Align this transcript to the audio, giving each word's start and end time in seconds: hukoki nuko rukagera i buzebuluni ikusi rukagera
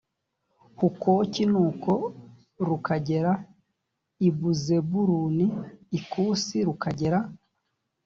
hukoki 0.79 1.43
nuko 1.51 1.91
rukagera 2.67 3.31
i 4.27 4.29
buzebuluni 4.37 5.47
ikusi 5.97 6.55
rukagera 6.67 7.19